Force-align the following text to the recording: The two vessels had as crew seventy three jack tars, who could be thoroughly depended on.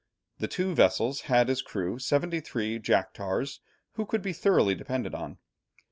The 0.39 0.47
two 0.47 0.73
vessels 0.73 1.21
had 1.29 1.47
as 1.47 1.61
crew 1.61 1.99
seventy 1.99 2.39
three 2.39 2.79
jack 2.79 3.13
tars, 3.13 3.59
who 3.91 4.07
could 4.07 4.23
be 4.23 4.33
thoroughly 4.33 4.73
depended 4.73 5.13
on. 5.13 5.37